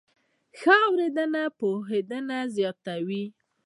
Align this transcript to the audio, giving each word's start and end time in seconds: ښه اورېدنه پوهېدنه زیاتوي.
ښه 0.59 0.75
اورېدنه 0.87 1.43
پوهېدنه 1.59 2.39
زیاتوي. 2.55 3.25